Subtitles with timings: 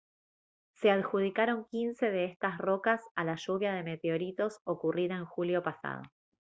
[0.73, 6.01] se adjudicaron quince de estas rocas a la lluvia de meteoritos ocurrida en julio pasado